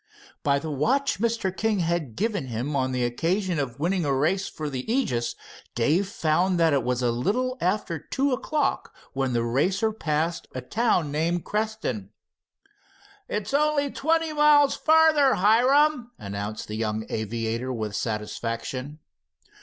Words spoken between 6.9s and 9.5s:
a little after two o'clock when the